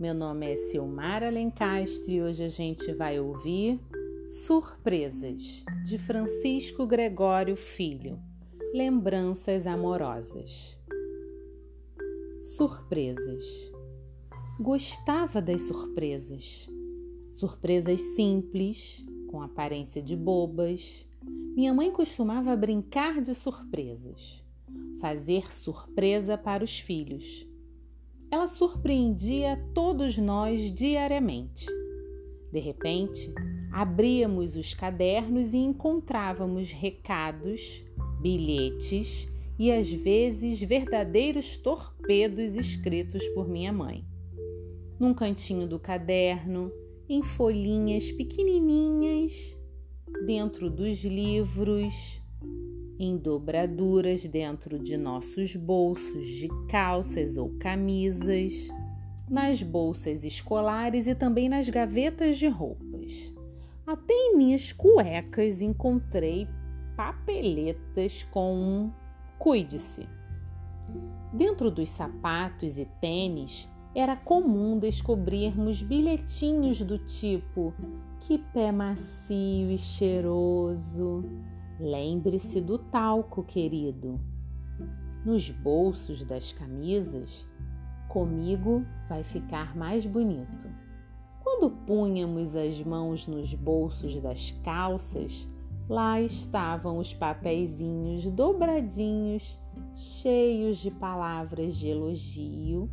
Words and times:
Meu 0.00 0.12
nome 0.12 0.52
é 0.52 0.56
Silmar 0.56 1.22
Alencastre 1.22 2.16
e 2.16 2.22
hoje 2.22 2.42
a 2.42 2.48
gente 2.48 2.92
vai 2.92 3.20
ouvir 3.20 3.78
Surpresas, 4.26 5.64
de 5.84 5.96
Francisco 5.96 6.84
Gregório 6.84 7.54
Filho. 7.54 8.18
Lembranças 8.74 9.64
amorosas. 9.64 10.76
Surpresas. 12.56 13.44
Gostava 14.58 15.40
das 15.40 15.62
surpresas. 15.62 16.68
Surpresas 17.30 18.00
simples, 18.16 19.06
com 19.28 19.40
aparência 19.40 20.02
de 20.02 20.16
bobas. 20.16 21.06
Minha 21.54 21.72
mãe 21.72 21.92
costumava 21.92 22.56
brincar 22.56 23.22
de 23.22 23.36
surpresas, 23.36 24.42
fazer 25.00 25.54
surpresa 25.54 26.36
para 26.36 26.64
os 26.64 26.80
filhos 26.80 27.46
ela 28.30 28.46
surpreendia 28.46 29.62
todos 29.74 30.18
nós 30.18 30.72
diariamente. 30.72 31.66
De 32.52 32.60
repente, 32.60 33.32
abríamos 33.72 34.56
os 34.56 34.72
cadernos 34.74 35.52
e 35.52 35.58
encontrávamos 35.58 36.70
recados, 36.72 37.84
bilhetes 38.20 39.28
e 39.58 39.70
às 39.70 39.92
vezes 39.92 40.60
verdadeiros 40.60 41.56
torpedos 41.56 42.56
escritos 42.56 43.26
por 43.28 43.48
minha 43.48 43.72
mãe. 43.72 44.04
Num 44.98 45.12
cantinho 45.12 45.66
do 45.66 45.78
caderno, 45.78 46.72
em 47.08 47.22
folhinhas 47.22 48.10
pequenininhas, 48.10 49.56
dentro 50.24 50.70
dos 50.70 51.04
livros, 51.04 52.22
em 52.98 53.16
dobraduras 53.16 54.24
dentro 54.24 54.78
de 54.78 54.96
nossos 54.96 55.54
bolsos 55.54 56.26
de 56.26 56.48
calças 56.68 57.36
ou 57.36 57.50
camisas, 57.58 58.68
nas 59.28 59.62
bolsas 59.62 60.24
escolares 60.24 61.06
e 61.06 61.14
também 61.14 61.48
nas 61.48 61.68
gavetas 61.68 62.38
de 62.38 62.48
roupas. 62.48 63.32
Até 63.86 64.14
em 64.14 64.36
minhas 64.36 64.72
cuecas 64.72 65.60
encontrei 65.60 66.48
papeletas 66.96 68.22
com 68.24 68.54
um 68.54 68.92
cuide-se. 69.38 70.08
Dentro 71.32 71.70
dos 71.70 71.90
sapatos 71.90 72.78
e 72.78 72.86
tênis 73.00 73.68
era 73.94 74.16
comum 74.16 74.78
descobrirmos 74.78 75.82
bilhetinhos 75.82 76.80
do 76.80 76.98
tipo: 76.98 77.74
que 78.20 78.38
pé 78.38 78.72
macio 78.72 79.70
e 79.70 79.78
cheiroso 79.78 81.24
Lembre-se 81.78 82.58
do 82.58 82.78
talco, 82.78 83.42
querido. 83.42 84.18
Nos 85.26 85.50
bolsos 85.50 86.24
das 86.24 86.50
camisas, 86.50 87.46
comigo 88.08 88.82
vai 89.10 89.22
ficar 89.22 89.76
mais 89.76 90.06
bonito. 90.06 90.70
Quando 91.42 91.70
punhamos 91.86 92.56
as 92.56 92.82
mãos 92.82 93.26
nos 93.26 93.52
bolsos 93.52 94.18
das 94.22 94.52
calças, 94.64 95.46
lá 95.86 96.18
estavam 96.18 96.96
os 96.96 97.12
papeizinhos 97.12 98.26
dobradinhos, 98.30 99.60
cheios 99.94 100.78
de 100.78 100.90
palavras 100.90 101.76
de 101.76 101.88
elogio, 101.88 102.88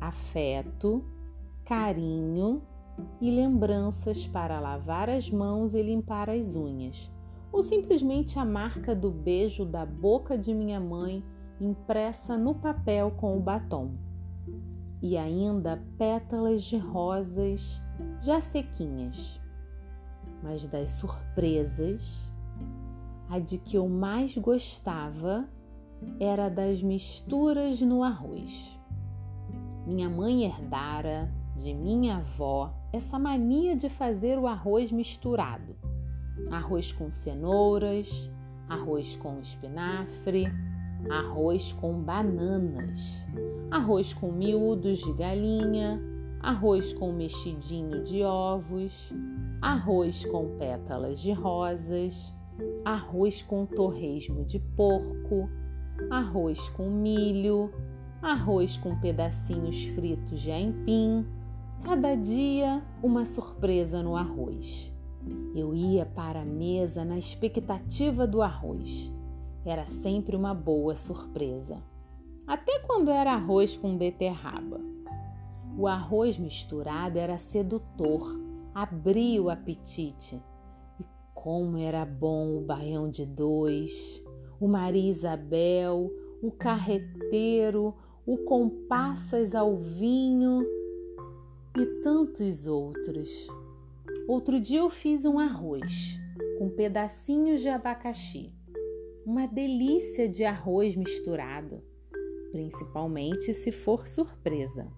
afeto, 0.00 1.04
carinho 1.64 2.62
e 3.20 3.32
lembranças 3.32 4.28
para 4.28 4.60
lavar 4.60 5.10
as 5.10 5.28
mãos 5.28 5.74
e 5.74 5.82
limpar 5.82 6.30
as 6.30 6.54
unhas 6.54 7.15
ou 7.52 7.62
simplesmente 7.62 8.38
a 8.38 8.44
marca 8.44 8.94
do 8.94 9.10
beijo 9.10 9.64
da 9.64 9.84
boca 9.84 10.36
de 10.36 10.52
minha 10.52 10.80
mãe 10.80 11.24
impressa 11.60 12.36
no 12.36 12.54
papel 12.54 13.12
com 13.12 13.36
o 13.36 13.40
batom. 13.40 13.94
E 15.02 15.16
ainda 15.16 15.82
pétalas 15.98 16.62
de 16.62 16.76
rosas 16.76 17.82
já 18.20 18.40
sequinhas. 18.40 19.40
Mas 20.42 20.66
das 20.66 20.92
surpresas, 20.92 22.30
a 23.28 23.38
de 23.38 23.58
que 23.58 23.76
eu 23.76 23.88
mais 23.88 24.36
gostava 24.36 25.48
era 26.20 26.48
das 26.48 26.82
misturas 26.82 27.80
no 27.80 28.02
arroz. 28.02 28.78
Minha 29.86 30.10
mãe 30.10 30.44
herdara 30.44 31.30
de 31.56 31.72
minha 31.72 32.18
avó 32.18 32.74
essa 32.92 33.18
mania 33.18 33.74
de 33.76 33.88
fazer 33.88 34.38
o 34.38 34.46
arroz 34.46 34.92
misturado 34.92 35.74
arroz 36.50 36.92
com 36.92 37.10
cenouras, 37.10 38.30
arroz 38.68 39.16
com 39.16 39.40
espinafre, 39.40 40.46
arroz 41.10 41.72
com 41.72 42.00
bananas, 42.02 43.26
arroz 43.70 44.12
com 44.14 44.32
miúdos 44.32 44.98
de 44.98 45.12
galinha, 45.12 46.00
arroz 46.40 46.92
com 46.92 47.12
mexidinho 47.12 48.02
de 48.04 48.22
ovos, 48.22 49.12
arroz 49.60 50.24
com 50.24 50.56
pétalas 50.58 51.20
de 51.20 51.32
rosas, 51.32 52.34
arroz 52.84 53.42
com 53.42 53.66
torresmo 53.66 54.44
de 54.44 54.58
porco, 54.76 55.48
arroz 56.10 56.68
com 56.70 56.90
milho, 56.90 57.70
arroz 58.22 58.76
com 58.78 58.98
pedacinhos 59.00 59.84
fritos 59.86 60.40
de 60.40 60.50
aipim. 60.50 61.26
Cada 61.84 62.14
dia 62.14 62.82
uma 63.02 63.24
surpresa 63.24 64.02
no 64.02 64.16
arroz. 64.16 64.95
Eu 65.54 65.74
ia 65.74 66.06
para 66.06 66.42
a 66.42 66.44
mesa 66.44 67.04
na 67.04 67.18
expectativa 67.18 68.26
do 68.26 68.42
arroz. 68.42 69.12
Era 69.64 69.86
sempre 69.86 70.36
uma 70.36 70.54
boa 70.54 70.94
surpresa. 70.94 71.82
Até 72.46 72.78
quando 72.80 73.10
era 73.10 73.32
arroz 73.32 73.76
com 73.76 73.96
beterraba. 73.96 74.80
O 75.76 75.86
arroz 75.86 76.38
misturado 76.38 77.18
era 77.18 77.36
sedutor, 77.36 78.38
abria 78.74 79.42
o 79.42 79.50
apetite. 79.50 80.40
E 81.00 81.04
como 81.34 81.76
era 81.76 82.04
bom 82.04 82.56
o 82.56 82.60
baião 82.60 83.10
de 83.10 83.26
dois, 83.26 84.22
o 84.60 84.68
Maria 84.68 85.10
Isabel, 85.10 86.10
o 86.42 86.50
carreteiro, 86.50 87.94
o 88.24 88.38
compassas 88.38 89.54
ao 89.54 89.76
vinho 89.76 90.64
e 91.76 91.86
tantos 92.02 92.66
outros. 92.66 93.48
Outro 94.28 94.60
dia 94.60 94.80
eu 94.80 94.90
fiz 94.90 95.24
um 95.24 95.38
arroz 95.38 96.18
com 96.58 96.68
pedacinhos 96.68 97.60
de 97.60 97.68
abacaxi. 97.68 98.52
Uma 99.24 99.46
delícia 99.46 100.28
de 100.28 100.44
arroz 100.44 100.96
misturado, 100.96 101.80
principalmente 102.50 103.54
se 103.54 103.70
for 103.70 104.08
surpresa. 104.08 104.90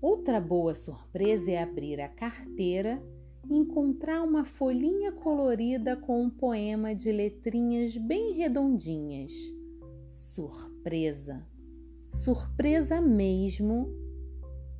Outra 0.00 0.40
boa 0.40 0.74
surpresa 0.74 1.50
é 1.50 1.60
abrir 1.60 2.00
a 2.00 2.08
carteira 2.08 3.02
e 3.50 3.56
encontrar 3.56 4.22
uma 4.22 4.44
folhinha 4.44 5.10
colorida 5.10 5.96
com 5.96 6.22
um 6.22 6.30
poema 6.30 6.94
de 6.94 7.10
letrinhas 7.10 7.96
bem 7.96 8.32
redondinhas. 8.32 9.32
Surpresa! 10.06 11.44
Surpresa 12.12 13.00
mesmo 13.00 13.92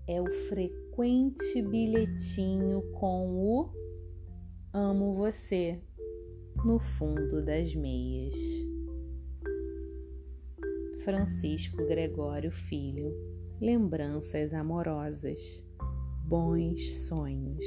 é 0.07 0.21
o 0.21 0.31
frequente 1.01 1.63
bilhetinho 1.63 2.83
com 2.93 3.31
o 3.31 3.71
Amo 4.71 5.15
você 5.15 5.81
no 6.63 6.79
fundo 6.79 7.43
das 7.43 7.75
meias. 7.75 8.35
Francisco 11.03 11.79
Gregório 11.87 12.53
Filho, 12.53 13.15
lembranças 13.59 14.53
amorosas, 14.53 15.41
bons 16.27 17.07
sonhos. 17.09 17.65